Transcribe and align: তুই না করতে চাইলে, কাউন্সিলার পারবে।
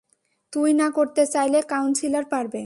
তুই 0.53 0.69
না 0.73 0.87
করতে 0.91 1.23
চাইলে, 1.27 1.59
কাউন্সিলার 1.67 2.25
পারবে। 2.25 2.59